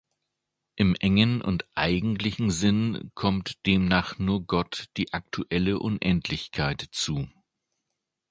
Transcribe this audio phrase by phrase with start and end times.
[0.77, 7.29] Im engen und eigentlichen Sinn kommt demnach nur Gott die aktuelle Unendlichkeit zu.